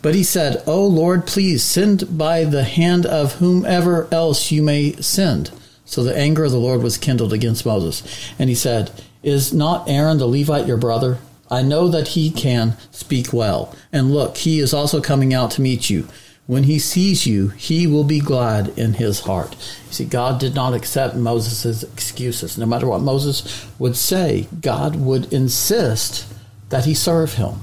But 0.02 0.14
he 0.14 0.22
said, 0.22 0.62
O 0.66 0.86
Lord, 0.86 1.26
please 1.26 1.62
send 1.62 2.16
by 2.16 2.44
the 2.44 2.64
hand 2.64 3.04
of 3.06 3.34
whomever 3.34 4.08
else 4.12 4.50
you 4.50 4.62
may 4.62 4.92
send. 4.96 5.50
So 5.84 6.02
the 6.02 6.16
anger 6.16 6.44
of 6.44 6.52
the 6.52 6.58
Lord 6.58 6.82
was 6.82 6.96
kindled 6.96 7.32
against 7.32 7.66
Moses. 7.66 8.02
And 8.38 8.48
he 8.48 8.54
said, 8.54 8.90
Is 9.22 9.52
not 9.52 9.88
Aaron 9.88 10.18
the 10.18 10.26
Levite 10.26 10.66
your 10.66 10.78
brother? 10.78 11.18
I 11.50 11.62
know 11.62 11.88
that 11.88 12.08
he 12.08 12.30
can 12.30 12.76
speak 12.90 13.32
well. 13.32 13.74
And 13.92 14.12
look, 14.12 14.38
he 14.38 14.60
is 14.60 14.72
also 14.72 15.00
coming 15.02 15.34
out 15.34 15.50
to 15.52 15.60
meet 15.60 15.90
you. 15.90 16.08
When 16.46 16.64
he 16.64 16.78
sees 16.78 17.26
you, 17.26 17.48
he 17.48 17.86
will 17.86 18.04
be 18.04 18.20
glad 18.20 18.78
in 18.78 18.94
his 18.94 19.20
heart. 19.20 19.52
You 19.86 19.92
see, 19.92 20.04
God 20.04 20.40
did 20.40 20.54
not 20.54 20.74
accept 20.74 21.14
Moses' 21.14 21.82
excuses. 21.82 22.58
No 22.58 22.66
matter 22.66 22.86
what 22.86 23.00
Moses 23.00 23.66
would 23.78 23.96
say, 23.96 24.48
God 24.60 24.96
would 24.96 25.32
insist 25.32 26.26
that 26.74 26.86
he 26.86 26.92
serve 26.92 27.34
him 27.34 27.60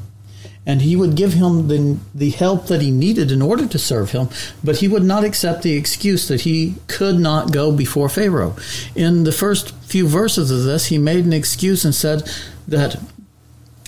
and 0.65 0.83
he 0.83 0.95
would 0.95 1.15
give 1.15 1.33
him 1.33 1.67
the, 1.67 1.97
the 2.15 2.29
help 2.29 2.67
that 2.67 2.81
he 2.81 2.91
needed 2.91 3.29
in 3.29 3.41
order 3.41 3.67
to 3.67 3.77
serve 3.77 4.11
him, 4.11 4.29
but 4.63 4.77
he 4.77 4.87
would 4.87 5.03
not 5.03 5.25
accept 5.25 5.63
the 5.63 5.75
excuse 5.75 6.29
that 6.29 6.41
he 6.41 6.75
could 6.87 7.19
not 7.19 7.51
go 7.51 7.73
before 7.73 8.07
Pharaoh. 8.07 8.55
In 8.95 9.25
the 9.25 9.33
first 9.33 9.75
few 9.83 10.07
verses 10.07 10.49
of 10.49 10.63
this, 10.63 10.85
he 10.85 10.97
made 10.97 11.25
an 11.25 11.33
excuse 11.33 11.83
and 11.83 11.93
said 11.93 12.31
that 12.69 13.01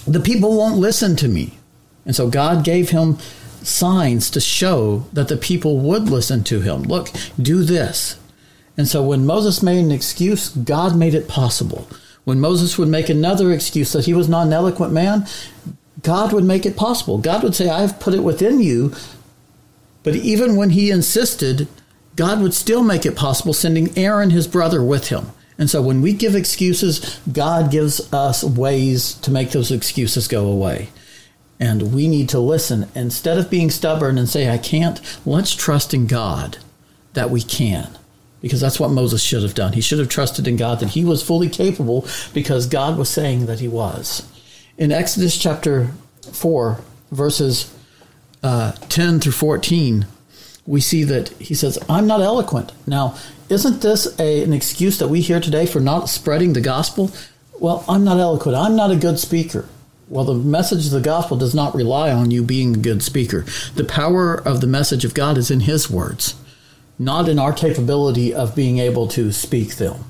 the 0.05 0.19
people 0.19 0.57
won't 0.57 0.75
listen 0.75 1.15
to 1.15 1.29
me. 1.29 1.57
And 2.05 2.13
so 2.13 2.27
God 2.27 2.65
gave 2.65 2.89
him 2.89 3.17
signs 3.61 4.29
to 4.31 4.41
show 4.41 5.05
that 5.13 5.29
the 5.29 5.37
people 5.37 5.77
would 5.77 6.09
listen 6.09 6.43
to 6.43 6.59
him. 6.59 6.81
Look, 6.81 7.09
do 7.41 7.63
this. 7.63 8.19
And 8.75 8.89
so 8.89 9.01
when 9.01 9.25
Moses 9.25 9.63
made 9.63 9.79
an 9.79 9.91
excuse, 9.91 10.49
God 10.49 10.97
made 10.97 11.13
it 11.13 11.29
possible. 11.29 11.87
When 12.23 12.39
Moses 12.39 12.77
would 12.77 12.87
make 12.87 13.09
another 13.09 13.51
excuse 13.51 13.91
that 13.93 14.05
he 14.05 14.13
was 14.13 14.29
not 14.29 14.47
an 14.47 14.53
eloquent 14.53 14.93
man, 14.93 15.27
God 16.01 16.33
would 16.33 16.43
make 16.43 16.65
it 16.65 16.77
possible. 16.77 17.17
God 17.17 17.43
would 17.43 17.55
say, 17.55 17.69
I 17.69 17.81
have 17.81 17.99
put 17.99 18.13
it 18.13 18.23
within 18.23 18.61
you. 18.61 18.93
But 20.03 20.15
even 20.15 20.55
when 20.55 20.71
he 20.71 20.91
insisted, 20.91 21.67
God 22.15 22.41
would 22.41 22.53
still 22.53 22.83
make 22.83 23.05
it 23.05 23.15
possible, 23.15 23.53
sending 23.53 23.97
Aaron, 23.97 24.29
his 24.29 24.47
brother, 24.47 24.83
with 24.83 25.07
him. 25.07 25.31
And 25.57 25.69
so 25.69 25.81
when 25.81 26.01
we 26.01 26.13
give 26.13 26.35
excuses, 26.35 27.19
God 27.31 27.71
gives 27.71 28.11
us 28.13 28.43
ways 28.43 29.13
to 29.15 29.31
make 29.31 29.51
those 29.51 29.71
excuses 29.71 30.27
go 30.27 30.47
away. 30.47 30.89
And 31.59 31.93
we 31.93 32.07
need 32.07 32.29
to 32.29 32.39
listen. 32.39 32.89
Instead 32.95 33.37
of 33.37 33.49
being 33.49 33.69
stubborn 33.69 34.17
and 34.17 34.27
say, 34.27 34.49
I 34.49 34.57
can't, 34.57 34.99
let's 35.25 35.55
trust 35.55 35.93
in 35.93 36.07
God 36.07 36.57
that 37.13 37.29
we 37.29 37.41
can. 37.41 37.97
Because 38.43 38.61
that's 38.61 38.79
what 38.79 38.91
Moses 38.91 39.23
should 39.23 39.41
have 39.41 39.55
done. 39.55 39.73
He 39.73 39.81
should 39.81 39.97
have 39.97 40.09
trusted 40.09 40.47
in 40.47 40.57
God 40.57 40.79
that 40.81 40.89
he 40.89 41.03
was 41.03 41.23
fully 41.23 41.49
capable 41.49 42.05
because 42.31 42.67
God 42.67 42.97
was 42.97 43.09
saying 43.09 43.47
that 43.47 43.59
he 43.59 43.67
was. 43.67 44.29
In 44.77 44.91
Exodus 44.91 45.35
chapter 45.35 45.91
4, 46.31 46.79
verses 47.11 47.73
uh, 48.43 48.73
10 48.89 49.21
through 49.21 49.31
14, 49.31 50.05
we 50.65 50.81
see 50.81 51.03
that 51.05 51.29
he 51.29 51.55
says, 51.55 51.79
I'm 51.89 52.05
not 52.05 52.21
eloquent. 52.21 52.71
Now, 52.85 53.15
isn't 53.49 53.81
this 53.81 54.19
a, 54.19 54.43
an 54.43 54.53
excuse 54.53 54.97
that 54.99 55.07
we 55.07 55.21
hear 55.21 55.39
today 55.39 55.65
for 55.65 55.79
not 55.79 56.09
spreading 56.09 56.53
the 56.53 56.61
gospel? 56.61 57.11
Well, 57.59 57.83
I'm 57.87 58.03
not 58.03 58.19
eloquent. 58.19 58.57
I'm 58.57 58.75
not 58.75 58.91
a 58.91 58.95
good 58.95 59.19
speaker. 59.19 59.67
Well, 60.09 60.25
the 60.25 60.35
message 60.35 60.85
of 60.85 60.91
the 60.91 61.01
gospel 61.01 61.37
does 61.37 61.55
not 61.55 61.75
rely 61.75 62.11
on 62.11 62.29
you 62.29 62.43
being 62.43 62.75
a 62.75 62.79
good 62.79 63.01
speaker. 63.01 63.45
The 63.75 63.85
power 63.85 64.35
of 64.35 64.61
the 64.61 64.67
message 64.67 65.05
of 65.05 65.13
God 65.13 65.37
is 65.37 65.49
in 65.49 65.61
His 65.61 65.89
words, 65.89 66.35
not 66.99 67.27
in 67.27 67.39
our 67.39 67.53
capability 67.53 68.33
of 68.33 68.55
being 68.55 68.77
able 68.77 69.07
to 69.09 69.31
speak 69.31 69.75
them. 69.75 70.05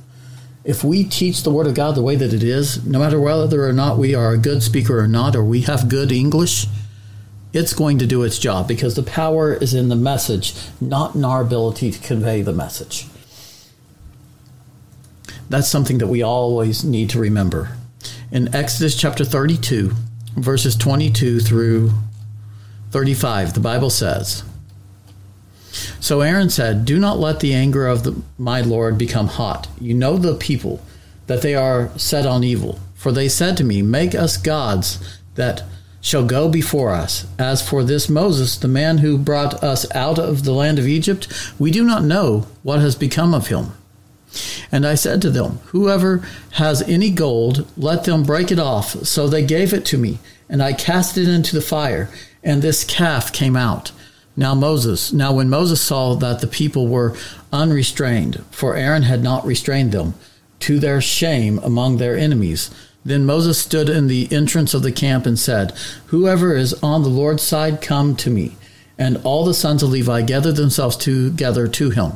If 0.64 0.84
we 0.84 1.04
teach 1.04 1.44
the 1.44 1.52
Word 1.52 1.68
of 1.68 1.74
God 1.74 1.96
the 1.96 2.02
way 2.02 2.16
that 2.16 2.34
it 2.34 2.44
is, 2.44 2.86
no 2.86 3.00
matter 3.00 3.20
whether 3.20 3.68
or 3.68 3.74
not 3.74 3.98
we 3.98 4.16
are 4.16 4.32
a 4.32 4.38
good 4.38 4.64
speaker 4.64 5.00
or 5.00 5.08
not, 5.08 5.36
or 5.36 5.44
we 5.44 5.62
have 5.62 5.90
good 5.90 6.12
English, 6.12 6.68
it's 7.52 7.74
going 7.74 8.00
to 8.00 8.08
do 8.08 8.24
its 8.24 8.40
job 8.40 8.68
because 8.68 8.96
the 8.96 9.04
power 9.04 9.54
is 9.54 9.74
in 9.74 9.90
the 9.90 9.96
message, 9.96 10.54
not 10.80 11.16
in 11.16 11.26
our 11.26 11.42
ability 11.42 11.92
to 11.92 12.00
convey 12.00 12.42
the 12.42 12.54
message. 12.54 13.08
That's 15.50 15.68
something 15.68 15.98
that 16.00 16.08
we 16.08 16.24
always 16.24 16.84
need 16.84 17.10
to 17.12 17.20
remember 17.20 17.78
in 18.34 18.54
Exodus 18.56 19.00
chapter 19.00 19.24
32, 19.24 19.92
verses 20.36 20.76
22 20.76 21.40
through 21.40 21.92
35, 22.90 23.54
the 23.54 23.60
Bible 23.60 23.92
says, 23.92 24.44
So 26.00 26.22
Aaron 26.22 26.50
said, 26.50 26.86
Do 26.86 27.00
not 27.00 27.20
let 27.20 27.40
the 27.40 27.54
anger 27.54 27.88
of 27.88 28.04
the, 28.04 28.22
my 28.38 28.62
Lord 28.62 28.98
become 28.98 29.28
hot. 29.28 29.68
You 29.82 29.94
know 29.94 30.18
the 30.18 30.36
people, 30.36 30.82
that 31.28 31.42
they 31.42 31.56
are 31.56 31.90
set 31.98 32.26
on 32.26 32.44
evil. 32.44 32.80
For 32.96 33.12
they 33.12 33.28
said 33.28 33.58
to 33.58 33.64
me, 33.64 33.82
Make 33.82 34.16
us 34.16 34.38
gods 34.38 35.20
that 35.36 35.64
shall 36.02 36.26
go 36.26 36.50
before 36.50 36.92
us. 36.92 37.26
As 37.40 37.68
for 37.68 37.84
this 37.84 38.10
Moses, 38.10 38.58
the 38.58 38.68
man 38.68 39.00
who 39.00 39.18
brought 39.18 39.64
us 39.64 39.90
out 39.96 40.20
of 40.20 40.44
the 40.44 40.52
land 40.52 40.78
of 40.78 40.88
Egypt, 40.88 41.28
we 41.58 41.72
do 41.72 41.84
not 41.84 42.04
know 42.04 42.46
what 42.62 42.80
has 42.80 42.96
become 42.96 43.34
of 43.34 43.48
him. 43.48 43.72
And 44.72 44.86
I 44.86 44.96
said 44.96 45.22
to 45.22 45.30
them, 45.30 45.60
Whoever 45.68 46.28
has 46.54 46.82
any 46.84 47.10
gold, 47.10 47.68
let 47.78 48.04
them 48.04 48.24
break 48.24 48.52
it 48.52 48.60
off. 48.60 48.92
So 49.06 49.28
they 49.28 49.46
gave 49.46 49.74
it 49.74 49.86
to 49.86 49.98
me, 49.98 50.20
and 50.50 50.62
I 50.62 50.74
cast 50.74 51.18
it 51.18 51.28
into 51.28 51.56
the 51.56 51.62
fire, 51.62 52.10
and 52.44 52.62
this 52.62 52.84
calf 52.84 53.32
came 53.32 53.56
out. 53.56 53.92
Now 54.36 54.56
Moses, 54.56 55.14
now 55.14 55.34
when 55.34 55.50
Moses 55.50 55.82
saw 55.82 56.16
that 56.16 56.40
the 56.40 56.48
people 56.48 56.88
were 56.88 57.16
unrestrained, 57.52 58.44
for 58.50 58.76
Aaron 58.76 59.04
had 59.04 59.22
not 59.22 59.46
restrained 59.46 59.92
them, 59.92 60.16
to 60.60 60.80
their 60.80 61.02
shame 61.02 61.60
among 61.60 61.98
their 61.98 62.18
enemies, 62.18 62.72
then 63.06 63.26
Moses 63.26 63.60
stood 63.60 63.90
in 63.90 64.08
the 64.08 64.32
entrance 64.32 64.74
of 64.74 64.82
the 64.82 64.92
camp 64.92 65.26
and 65.26 65.38
said, 65.38 65.74
Whoever 66.08 66.56
is 66.56 66.74
on 66.82 67.04
the 67.04 67.10
Lord's 67.10 67.44
side, 67.44 67.82
come 67.82 68.16
to 68.18 68.30
me. 68.30 68.56
And 68.98 69.18
all 69.24 69.44
the 69.44 69.54
sons 69.54 69.84
of 69.84 69.90
Levi 69.90 70.22
gathered 70.22 70.56
themselves 70.56 70.96
together 70.96 71.68
to 71.68 71.90
him. 71.90 72.14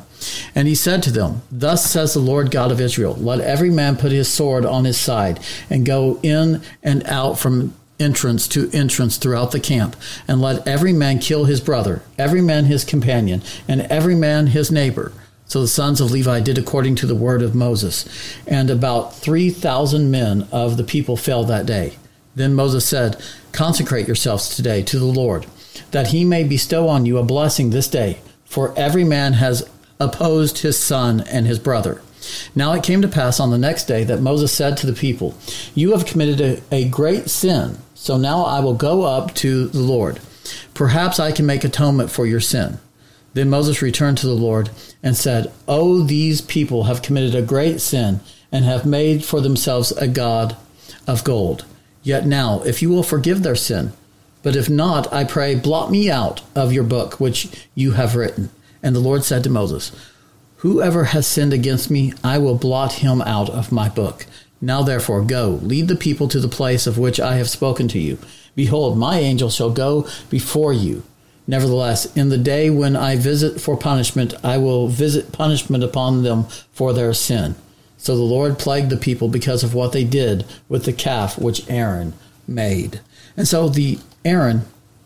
And 0.56 0.68
he 0.68 0.76
said 0.76 1.04
to 1.04 1.12
them, 1.12 1.42
Thus 1.52 1.90
says 1.90 2.14
the 2.14 2.20
Lord 2.20 2.52
God 2.52 2.72
of 2.72 2.80
Israel, 2.80 3.16
Let 3.16 3.42
every 3.42 3.70
man 3.70 3.98
put 3.98 4.12
his 4.12 4.28
sword 4.28 4.66
on 4.66 4.86
his 4.86 4.98
side, 4.98 5.40
and 5.70 5.86
go 5.86 6.20
in 6.24 6.62
and 6.84 7.04
out 7.06 7.38
from 7.38 7.74
entrance 8.00 8.48
to 8.50 8.70
entrance 8.72 9.18
throughout 9.18 9.51
the 9.51 9.60
camp, 9.60 9.96
and 10.27 10.42
let 10.42 10.68
every 10.68 10.94
man 10.94 11.20
kill 11.20 11.46
his 11.46 11.62
brother, 11.62 12.01
every 12.18 12.42
man 12.42 12.66
his 12.66 12.84
companion, 12.84 13.42
and 13.68 13.82
every 13.84 14.16
man 14.16 14.48
his 14.48 14.72
neighbor. 14.72 15.12
So 15.46 15.62
the 15.62 15.68
sons 15.68 16.01
of 16.01 16.12
Levi 16.12 16.42
did 16.42 16.58
according 16.58 16.96
to 16.96 17.06
the 17.06 17.16
word 17.16 17.42
of 17.42 17.56
Moses. 17.56 18.06
And 18.46 18.70
about 18.70 19.16
3,000 19.16 20.12
men 20.12 20.48
of 20.51 20.75
the 20.75 20.84
people 20.84 21.16
fell 21.16 21.46
that 21.46 21.66
day. 21.66 21.94
Then 22.36 22.54
Moses 22.54 22.86
said, 22.86 23.22
Consecrate 23.54 24.08
yourselves 24.08 24.56
today 24.56 24.84
to 24.84 25.00
the 25.00 25.06
Lord, 25.06 25.48
that 25.92 26.08
he 26.08 26.25
may 26.25 26.44
bestow 26.44 26.89
on 26.89 27.06
you 27.06 27.18
a 27.18 27.24
blessing 27.24 27.70
this 27.70 27.88
day. 27.88 28.20
For 28.46 28.77
every 28.77 29.04
man 29.04 29.34
has 29.34 29.70
opposed 30.00 30.60
his 30.60 30.77
son 30.77 31.22
and 31.22 31.48
his 31.48 31.60
brother. 31.60 32.01
Now 32.56 32.74
it 32.74 32.84
came 32.84 33.01
to 33.01 33.08
pass 33.08 33.39
on 33.39 33.51
the 33.51 33.58
next 33.58 33.86
day 33.86 34.04
that 34.04 34.22
Moses 34.22 34.51
said 34.51 34.77
to 34.77 34.88
the 34.88 34.94
people, 34.94 35.36
You 35.74 35.92
have 35.92 36.06
committed 36.06 36.42
a, 36.42 36.75
a, 36.75 36.89
great 36.89 37.30
sin, 37.30 37.77
so 38.00 38.16
now 38.16 38.46
I 38.46 38.60
will 38.60 38.75
go 38.75 39.04
up 39.04 39.34
to 39.36 39.68
the 39.68 39.82
Lord. 39.82 40.20
Perhaps 40.75 41.20
I 41.20 41.32
can 41.32 41.48
make 41.48 41.63
atonement 41.63 42.12
for 42.12 42.27
your 42.27 42.39
sin. 42.39 42.77
Then 43.34 43.50
Moses 43.50 43.82
returned 43.82 44.20
to 44.20 44.27
the 44.27 44.34
Lord 44.34 44.70
and 45.01 45.18
said, 45.18 45.51
Oh, 45.68 46.04
these 46.04 46.39
people 46.39 46.84
have 46.84 47.01
committed 47.01 47.34
a 47.34 47.42
great 47.42 47.82
sin 47.82 48.20
and 48.51 48.63
have 48.63 48.86
made 48.86 49.25
for 49.25 49.42
themselves 49.42 49.92
a 49.94 50.08
God 50.08 50.56
of 51.08 51.24
gold. 51.24 51.66
Yet 52.04 52.27
now, 52.27 52.62
if 52.62 52.82
you 52.84 52.89
will 52.89 53.04
forgive 53.04 53.42
their 53.42 53.56
sin, 53.56 53.94
but 54.44 54.56
if 54.56 54.70
not, 54.70 55.12
I 55.12 55.24
pray, 55.24 55.56
blot 55.56 55.89
me 55.92 56.10
out 56.10 56.42
of 56.56 56.72
your 56.72 56.84
book 56.84 57.20
which 57.20 57.68
you 57.74 57.94
have 57.94 58.16
written. 58.16 58.51
And 58.84 58.96
the 58.96 59.01
Lord 59.01 59.24
said 59.24 59.44
to 59.44 59.50
Moses, 59.50 59.92
Whoever 60.58 61.06
has 61.06 61.27
sinned 61.27 61.51
against 61.51 61.89
me, 61.89 62.13
I 62.24 62.38
will 62.38 62.56
blot 62.56 62.94
him 62.94 63.24
out 63.24 63.50
of 63.50 63.72
my 63.72 63.89
book. 63.89 64.27
Now 64.60 64.82
therefore 64.82 65.22
go, 65.22 65.60
lead 65.62 65.88
the 65.88 65.96
people 65.96 66.28
to 66.30 66.40
the 66.40 66.48
place 66.48 66.88
of 66.88 66.98
which 66.98 67.20
I 67.20 67.36
have 67.36 67.50
spoken 67.50 67.88
to 67.90 68.00
you. 68.00 68.18
Behold, 68.56 68.98
my 68.98 69.20
angel 69.20 69.50
shall 69.50 69.70
go 69.70 70.08
before 70.30 70.74
you. 70.74 71.04
Nevertheless, 71.46 72.14
in 72.18 72.30
the 72.30 72.38
day 72.38 72.70
when 72.70 72.96
I 72.96 73.16
visit 73.16 73.62
for 73.62 73.78
punishment, 73.78 74.34
I 74.44 74.58
will 74.58 74.88
visit 74.88 75.32
punishment 75.32 75.84
upon 75.84 76.24
them 76.24 76.46
for 76.74 76.92
their 76.92 77.14
sin. 77.14 77.56
So 77.98 78.16
the 78.16 78.24
Lord 78.24 78.60
plagued 78.60 78.90
the 78.90 78.98
people 78.98 79.28
because 79.28 79.64
of 79.64 79.74
what 79.74 79.92
they 79.92 80.04
did 80.04 80.46
with 80.68 80.86
the 80.86 80.94
calf 80.94 81.38
which 81.38 81.68
Aaron 81.70 82.14
made. 82.48 83.00
And 83.36 83.48
so 83.48 83.70
the 83.70 84.00
Aaron 84.26 84.64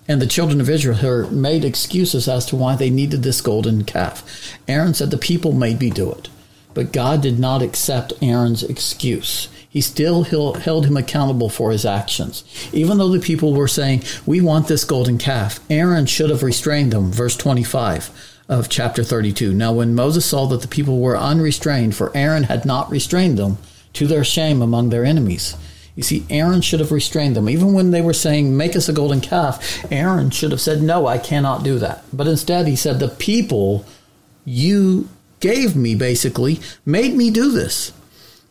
and 0.07 0.21
the 0.21 0.27
children 0.27 0.59
of 0.59 0.69
Israel 0.69 1.29
made 1.31 1.63
excuses 1.63 2.27
as 2.27 2.45
to 2.47 2.55
why 2.55 2.75
they 2.75 2.89
needed 2.89 3.23
this 3.23 3.41
golden 3.41 3.83
calf. 3.83 4.57
Aaron 4.67 4.93
said 4.93 5.11
the 5.11 5.17
people 5.17 5.51
made 5.51 5.79
me 5.79 5.89
do 5.89 6.11
it. 6.11 6.29
But 6.73 6.93
God 6.93 7.21
did 7.21 7.39
not 7.39 7.61
accept 7.61 8.13
Aaron's 8.21 8.63
excuse. 8.63 9.49
He 9.67 9.81
still 9.81 10.23
held 10.23 10.85
him 10.85 10.97
accountable 10.97 11.49
for 11.49 11.71
his 11.71 11.85
actions. 11.85 12.43
Even 12.73 12.97
though 12.97 13.09
the 13.09 13.19
people 13.19 13.53
were 13.53 13.67
saying, 13.67 14.03
We 14.25 14.41
want 14.41 14.67
this 14.67 14.83
golden 14.83 15.17
calf, 15.17 15.59
Aaron 15.69 16.05
should 16.05 16.29
have 16.29 16.43
restrained 16.43 16.91
them. 16.91 17.11
Verse 17.11 17.37
25 17.37 18.37
of 18.49 18.67
chapter 18.67 19.03
32. 19.03 19.53
Now, 19.53 19.71
when 19.71 19.95
Moses 19.95 20.25
saw 20.25 20.45
that 20.47 20.61
the 20.61 20.67
people 20.67 20.99
were 20.99 21.17
unrestrained, 21.17 21.95
for 21.95 22.15
Aaron 22.15 22.43
had 22.43 22.65
not 22.65 22.89
restrained 22.89 23.37
them, 23.37 23.57
to 23.93 24.07
their 24.07 24.23
shame 24.23 24.61
among 24.61 24.89
their 24.89 25.05
enemies, 25.05 25.55
you 25.95 26.03
see, 26.03 26.25
Aaron 26.29 26.61
should 26.61 26.79
have 26.79 26.91
restrained 26.91 27.35
them. 27.35 27.49
Even 27.49 27.73
when 27.73 27.91
they 27.91 28.01
were 28.01 28.13
saying, 28.13 28.55
Make 28.55 28.75
us 28.75 28.89
a 28.89 28.93
golden 28.93 29.21
calf, 29.21 29.85
Aaron 29.91 30.29
should 30.31 30.51
have 30.51 30.61
said, 30.61 30.81
No, 30.81 31.07
I 31.07 31.17
cannot 31.17 31.63
do 31.63 31.79
that. 31.79 32.03
But 32.11 32.27
instead, 32.27 32.67
he 32.67 32.75
said, 32.75 32.99
The 32.99 33.09
people 33.09 33.85
you 34.45 35.09
gave 35.41 35.75
me, 35.75 35.95
basically, 35.95 36.61
made 36.85 37.15
me 37.15 37.29
do 37.29 37.51
this. 37.51 37.91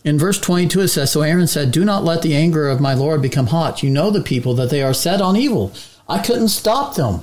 In 0.04 0.18
verse 0.18 0.40
22, 0.40 0.80
it 0.80 0.88
says, 0.88 1.12
So 1.12 1.22
Aaron 1.22 1.46
said, 1.46 1.70
Do 1.70 1.84
not 1.84 2.04
let 2.04 2.22
the 2.22 2.34
anger 2.34 2.68
of 2.68 2.80
my 2.80 2.94
Lord 2.94 3.22
become 3.22 3.48
hot. 3.48 3.82
You 3.82 3.90
know 3.90 4.10
the 4.10 4.22
people, 4.22 4.54
that 4.54 4.70
they 4.70 4.82
are 4.82 4.94
set 4.94 5.20
on 5.20 5.36
evil. 5.36 5.72
I 6.08 6.20
couldn't 6.22 6.48
stop 6.48 6.96
them. 6.96 7.22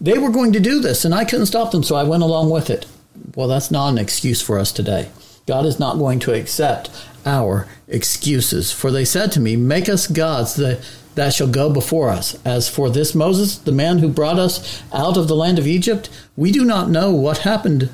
They 0.00 0.18
were 0.18 0.30
going 0.30 0.52
to 0.52 0.60
do 0.60 0.80
this, 0.80 1.04
and 1.04 1.14
I 1.14 1.24
couldn't 1.24 1.46
stop 1.46 1.70
them, 1.70 1.82
so 1.82 1.96
I 1.96 2.02
went 2.02 2.22
along 2.22 2.50
with 2.50 2.70
it. 2.70 2.86
Well, 3.34 3.48
that's 3.48 3.70
not 3.70 3.88
an 3.90 3.98
excuse 3.98 4.42
for 4.42 4.58
us 4.58 4.72
today. 4.72 5.10
God 5.46 5.66
is 5.66 5.78
not 5.78 5.98
going 5.98 6.18
to 6.20 6.32
accept 6.32 6.90
our 7.26 7.68
excuses. 7.88 8.72
For 8.72 8.90
they 8.90 9.04
said 9.04 9.30
to 9.32 9.40
me, 9.40 9.56
Make 9.56 9.88
us 9.88 10.06
gods 10.06 10.54
that, 10.56 10.80
that 11.14 11.34
shall 11.34 11.48
go 11.48 11.70
before 11.70 12.08
us. 12.08 12.38
As 12.44 12.68
for 12.68 12.90
this 12.90 13.14
Moses, 13.14 13.58
the 13.58 13.72
man 13.72 13.98
who 13.98 14.08
brought 14.08 14.38
us 14.38 14.82
out 14.92 15.16
of 15.16 15.28
the 15.28 15.36
land 15.36 15.58
of 15.58 15.66
Egypt, 15.66 16.08
we 16.36 16.50
do 16.50 16.64
not 16.64 16.90
know 16.90 17.10
what 17.10 17.38
happened, 17.38 17.90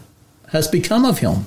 has 0.51 0.69
become 0.69 1.05
of 1.05 1.19
him. 1.19 1.47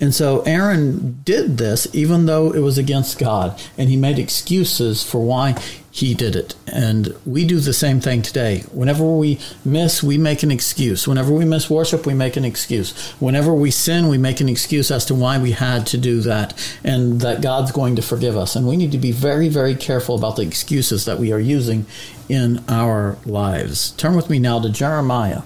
And 0.00 0.14
so 0.14 0.40
Aaron 0.42 1.20
did 1.24 1.58
this 1.58 1.86
even 1.92 2.26
though 2.26 2.52
it 2.52 2.60
was 2.60 2.78
against 2.78 3.18
God, 3.18 3.60
and 3.76 3.88
he 3.88 3.96
made 3.96 4.18
excuses 4.18 5.02
for 5.02 5.20
why 5.20 5.60
he 5.90 6.14
did 6.14 6.36
it. 6.36 6.54
And 6.66 7.14
we 7.26 7.44
do 7.44 7.58
the 7.58 7.72
same 7.72 8.00
thing 8.00 8.22
today. 8.22 8.60
Whenever 8.72 9.04
we 9.04 9.40
miss, 9.64 10.02
we 10.02 10.16
make 10.16 10.42
an 10.42 10.50
excuse. 10.50 11.08
Whenever 11.08 11.32
we 11.32 11.44
miss 11.44 11.68
worship, 11.68 12.06
we 12.06 12.14
make 12.14 12.36
an 12.36 12.44
excuse. 12.44 12.96
Whenever 13.20 13.52
we 13.52 13.70
sin, 13.70 14.08
we 14.08 14.18
make 14.18 14.40
an 14.40 14.48
excuse 14.48 14.90
as 14.90 15.04
to 15.06 15.14
why 15.14 15.38
we 15.38 15.52
had 15.52 15.86
to 15.88 15.98
do 15.98 16.20
that 16.20 16.54
and 16.84 17.20
that 17.20 17.42
God's 17.42 17.72
going 17.72 17.96
to 17.96 18.02
forgive 18.02 18.36
us. 18.36 18.54
And 18.54 18.66
we 18.66 18.76
need 18.76 18.92
to 18.92 18.98
be 18.98 19.12
very, 19.12 19.48
very 19.48 19.74
careful 19.74 20.14
about 20.14 20.36
the 20.36 20.42
excuses 20.42 21.04
that 21.04 21.18
we 21.18 21.32
are 21.32 21.38
using 21.38 21.84
in 22.28 22.62
our 22.68 23.18
lives. 23.26 23.90
Turn 23.92 24.14
with 24.14 24.30
me 24.30 24.38
now 24.38 24.60
to 24.60 24.68
Jeremiah. 24.68 25.42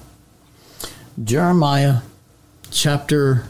Jeremiah 1.23 2.01
chapter 2.73 3.45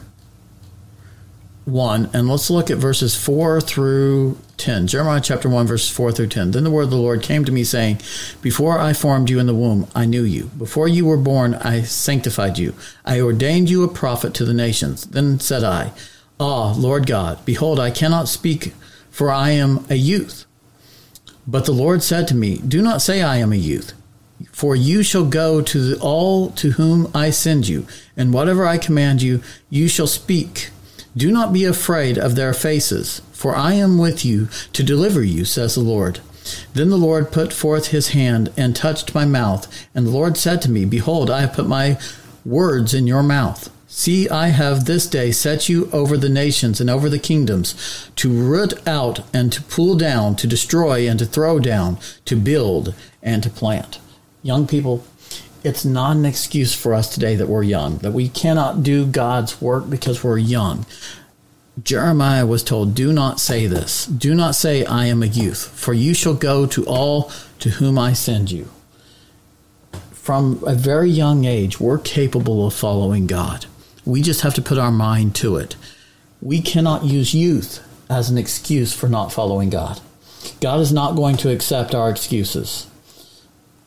1, 1.65 2.09
and 2.13 2.27
let's 2.27 2.49
look 2.49 2.69
at 2.69 2.77
verses 2.77 3.15
4 3.15 3.61
through 3.61 4.37
10. 4.57 4.87
Jeremiah 4.87 5.21
chapter 5.21 5.47
1, 5.47 5.65
verses 5.65 5.89
4 5.89 6.11
through 6.11 6.27
10. 6.27 6.51
Then 6.51 6.65
the 6.65 6.69
word 6.69 6.83
of 6.83 6.89
the 6.89 6.97
Lord 6.97 7.21
came 7.21 7.45
to 7.45 7.51
me, 7.51 7.63
saying, 7.63 8.01
Before 8.41 8.77
I 8.77 8.93
formed 8.93 9.29
you 9.29 9.39
in 9.39 9.47
the 9.47 9.55
womb, 9.55 9.87
I 9.95 10.05
knew 10.05 10.23
you. 10.23 10.45
Before 10.57 10.87
you 10.87 11.05
were 11.05 11.17
born, 11.17 11.55
I 11.55 11.81
sanctified 11.81 12.57
you. 12.57 12.73
I 13.05 13.21
ordained 13.21 13.69
you 13.69 13.83
a 13.83 13.87
prophet 13.87 14.33
to 14.35 14.45
the 14.45 14.53
nations. 14.53 15.05
Then 15.05 15.39
said 15.39 15.63
I, 15.63 15.93
Ah, 16.39 16.73
Lord 16.73 17.07
God, 17.07 17.45
behold, 17.45 17.79
I 17.79 17.91
cannot 17.91 18.27
speak, 18.27 18.73
for 19.09 19.31
I 19.31 19.51
am 19.51 19.85
a 19.89 19.95
youth. 19.95 20.45
But 21.47 21.65
the 21.65 21.71
Lord 21.71 22.03
said 22.03 22.27
to 22.27 22.35
me, 22.35 22.57
Do 22.57 22.81
not 22.81 23.01
say 23.01 23.21
I 23.21 23.37
am 23.37 23.53
a 23.53 23.57
youth 23.57 23.93
for 24.51 24.75
you 24.75 25.03
shall 25.03 25.25
go 25.25 25.61
to 25.61 25.97
all 26.01 26.49
to 26.51 26.71
whom 26.71 27.09
I 27.13 27.29
send 27.29 27.67
you, 27.67 27.85
and 28.17 28.33
whatever 28.33 28.65
I 28.65 28.77
command 28.77 29.21
you, 29.21 29.41
you 29.69 29.87
shall 29.87 30.07
speak. 30.07 30.69
Do 31.15 31.31
not 31.31 31.53
be 31.53 31.65
afraid 31.65 32.17
of 32.17 32.35
their 32.35 32.53
faces, 32.53 33.21
for 33.31 33.55
I 33.55 33.73
am 33.73 33.97
with 33.97 34.25
you 34.25 34.47
to 34.73 34.83
deliver 34.83 35.23
you, 35.23 35.45
says 35.45 35.75
the 35.75 35.81
Lord. 35.81 36.19
Then 36.73 36.89
the 36.89 36.97
Lord 36.97 37.31
put 37.31 37.53
forth 37.53 37.87
his 37.87 38.09
hand 38.09 38.51
and 38.57 38.75
touched 38.75 39.15
my 39.15 39.25
mouth, 39.25 39.67
and 39.93 40.07
the 40.07 40.11
Lord 40.11 40.37
said 40.37 40.61
to 40.63 40.71
me, 40.71 40.85
Behold, 40.85 41.29
I 41.29 41.41
have 41.41 41.53
put 41.53 41.67
my 41.67 41.99
words 42.43 42.93
in 42.93 43.07
your 43.07 43.23
mouth. 43.23 43.69
See, 43.87 44.27
I 44.27 44.47
have 44.47 44.85
this 44.85 45.05
day 45.05 45.31
set 45.31 45.69
you 45.69 45.87
over 45.93 46.17
the 46.17 46.29
nations 46.29 46.81
and 46.81 46.89
over 46.89 47.09
the 47.09 47.19
kingdoms, 47.19 48.09
to 48.15 48.29
root 48.29 48.73
out 48.87 49.21
and 49.33 49.53
to 49.53 49.61
pull 49.61 49.95
down, 49.95 50.35
to 50.37 50.47
destroy 50.47 51.07
and 51.07 51.19
to 51.19 51.25
throw 51.25 51.59
down, 51.59 51.99
to 52.25 52.35
build 52.35 52.95
and 53.21 53.43
to 53.43 53.51
plant 53.51 53.99
young 54.43 54.67
people, 54.67 55.03
it's 55.63 55.85
not 55.85 56.15
an 56.15 56.25
excuse 56.25 56.75
for 56.75 56.93
us 56.93 57.13
today 57.13 57.35
that 57.37 57.47
we're 57.47 57.63
young, 57.63 57.97
that 57.99 58.11
we 58.11 58.29
cannot 58.29 58.83
do 58.83 59.05
God's 59.05 59.61
work 59.61 59.89
because 59.89 60.23
we're 60.23 60.37
young. 60.37 60.85
Jeremiah 61.81 62.45
was 62.45 62.63
told, 62.63 62.93
Do 62.93 63.11
not 63.11 63.39
say 63.39 63.65
this. 63.65 64.05
Do 64.05 64.35
not 64.35 64.55
say, 64.55 64.85
I 64.85 65.05
am 65.05 65.23
a 65.23 65.27
youth, 65.27 65.69
for 65.69 65.93
you 65.93 66.13
shall 66.13 66.35
go 66.35 66.67
to 66.67 66.85
all 66.85 67.31
to 67.59 67.69
whom 67.71 67.97
I 67.97 68.13
send 68.13 68.51
you. 68.51 68.69
From 70.11 70.63
a 70.67 70.75
very 70.75 71.09
young 71.09 71.45
age, 71.45 71.79
we're 71.79 71.97
capable 71.97 72.67
of 72.67 72.73
following 72.73 73.25
God. 73.25 73.65
We 74.05 74.21
just 74.21 74.41
have 74.41 74.53
to 74.55 74.61
put 74.61 74.77
our 74.77 74.91
mind 74.91 75.35
to 75.37 75.55
it. 75.55 75.75
We 76.41 76.61
cannot 76.61 77.05
use 77.05 77.33
youth 77.33 77.85
as 78.09 78.29
an 78.29 78.37
excuse 78.37 78.93
for 78.93 79.07
not 79.07 79.33
following 79.33 79.69
God. 79.69 79.99
God 80.61 80.79
is 80.81 80.91
not 80.91 81.15
going 81.15 81.37
to 81.37 81.51
accept 81.51 81.95
our 81.95 82.09
excuses. 82.09 82.87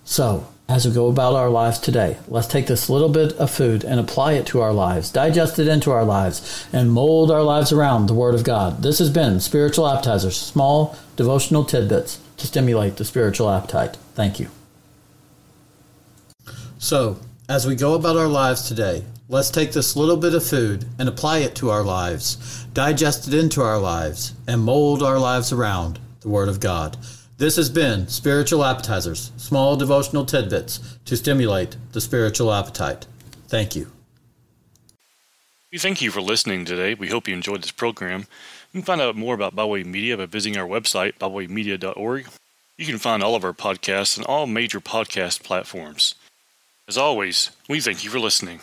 So, 0.08 0.46
as 0.68 0.86
we 0.86 0.94
go 0.94 1.08
about 1.08 1.34
our 1.34 1.50
lives 1.50 1.80
today, 1.80 2.16
let's 2.28 2.46
take 2.46 2.68
this 2.68 2.88
little 2.88 3.08
bit 3.08 3.32
of 3.38 3.50
food 3.50 3.82
and 3.82 3.98
apply 3.98 4.34
it 4.34 4.46
to 4.46 4.60
our 4.60 4.72
lives, 4.72 5.10
digest 5.10 5.58
it 5.58 5.66
into 5.66 5.90
our 5.90 6.04
lives, 6.04 6.64
and 6.72 6.92
mold 6.92 7.28
our 7.32 7.42
lives 7.42 7.72
around 7.72 8.06
the 8.06 8.14
Word 8.14 8.36
of 8.36 8.44
God. 8.44 8.82
This 8.84 9.00
has 9.00 9.10
been 9.10 9.40
Spiritual 9.40 9.88
Appetizers, 9.88 10.36
small 10.36 10.96
devotional 11.16 11.64
tidbits 11.64 12.20
to 12.36 12.46
stimulate 12.46 12.96
the 12.96 13.04
spiritual 13.04 13.50
appetite. 13.50 13.96
Thank 14.14 14.38
you. 14.38 14.48
So, 16.78 17.18
as 17.48 17.66
we 17.66 17.74
go 17.74 17.94
about 17.94 18.16
our 18.16 18.28
lives 18.28 18.68
today, 18.68 19.02
let's 19.28 19.50
take 19.50 19.72
this 19.72 19.96
little 19.96 20.16
bit 20.16 20.34
of 20.34 20.46
food 20.46 20.84
and 21.00 21.08
apply 21.08 21.38
it 21.38 21.56
to 21.56 21.70
our 21.70 21.82
lives, 21.82 22.64
digest 22.74 23.26
it 23.26 23.34
into 23.34 23.60
our 23.60 23.78
lives, 23.78 24.34
and 24.46 24.62
mold 24.62 25.02
our 25.02 25.18
lives 25.18 25.52
around 25.52 25.98
the 26.20 26.28
Word 26.28 26.48
of 26.48 26.60
God. 26.60 26.96
This 27.38 27.56
has 27.56 27.68
been 27.68 28.08
Spiritual 28.08 28.64
Appetizers, 28.64 29.30
small 29.36 29.76
devotional 29.76 30.24
tidbits 30.24 30.98
to 31.04 31.18
stimulate 31.18 31.76
the 31.92 32.00
spiritual 32.00 32.50
appetite. 32.50 33.04
Thank 33.46 33.76
you. 33.76 33.92
We 35.70 35.76
thank 35.76 36.00
you 36.00 36.10
for 36.10 36.22
listening 36.22 36.64
today. 36.64 36.94
We 36.94 37.08
hope 37.08 37.28
you 37.28 37.34
enjoyed 37.34 37.62
this 37.62 37.72
program. 37.72 38.20
You 38.72 38.80
can 38.80 38.86
find 38.86 39.02
out 39.02 39.16
more 39.16 39.34
about 39.34 39.54
Byway 39.54 39.84
Media 39.84 40.16
by 40.16 40.24
visiting 40.24 40.58
our 40.58 40.66
website, 40.66 41.18
bywaymedia.org. 41.18 42.26
You 42.78 42.86
can 42.86 42.96
find 42.96 43.22
all 43.22 43.34
of 43.34 43.44
our 43.44 43.52
podcasts 43.52 44.18
on 44.18 44.24
all 44.24 44.46
major 44.46 44.80
podcast 44.80 45.42
platforms. 45.42 46.14
As 46.88 46.96
always, 46.96 47.50
we 47.68 47.80
thank 47.80 48.02
you 48.02 48.08
for 48.08 48.18
listening. 48.18 48.60